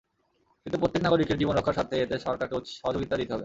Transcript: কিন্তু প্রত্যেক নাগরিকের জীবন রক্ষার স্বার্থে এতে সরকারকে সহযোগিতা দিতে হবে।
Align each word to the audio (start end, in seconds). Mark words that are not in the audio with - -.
কিন্তু 0.65 0.77
প্রত্যেক 0.79 1.01
নাগরিকের 1.03 1.37
জীবন 1.37 1.53
রক্ষার 1.55 1.73
স্বার্থে 1.73 1.95
এতে 2.01 2.15
সরকারকে 2.19 2.55
সহযোগিতা 2.79 3.15
দিতে 3.17 3.31
হবে। 3.33 3.39